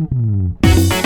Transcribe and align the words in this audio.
Je 0.00 0.99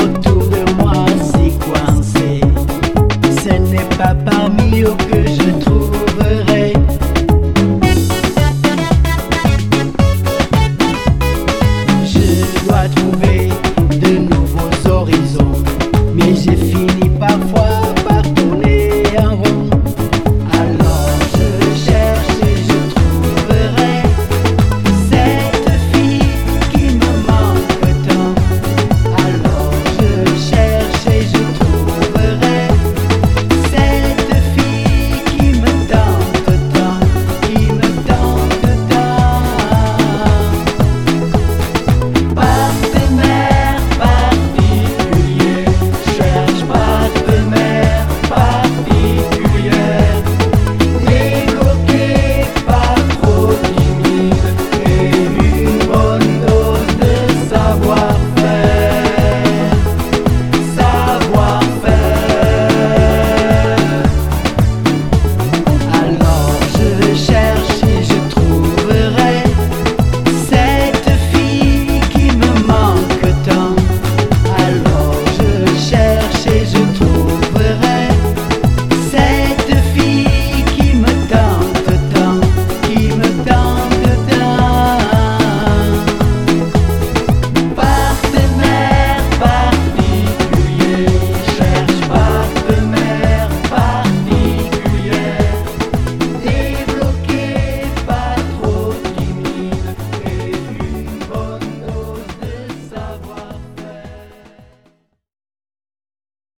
sont 0.00 0.29